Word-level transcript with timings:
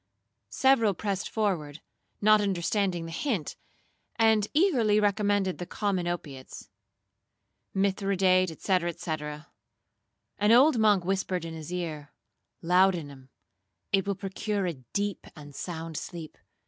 Several 0.49 0.95
pressed 0.95 1.29
forward, 1.29 1.79
not 2.21 2.41
understanding 2.41 3.05
the 3.05 3.11
hint, 3.11 3.55
and 4.15 4.47
eagerly 4.51 4.99
recommended 4.99 5.59
the 5.59 5.67
common 5.67 6.07
opiates—Mithridate, 6.07 8.59
&c. 8.59 8.91
&c. 8.97 9.11
An 10.39 10.51
old 10.51 10.79
monk 10.79 11.05
whispered 11.05 11.45
in 11.45 11.53
his 11.53 11.71
ear, 11.71 12.11
'Laudanum,—it 12.63 14.07
will 14.07 14.15
procure 14.15 14.65
a 14.65 14.73
deep 14.73 15.27
and 15.35 15.53
sound 15.53 15.97
sleep. 15.97 16.35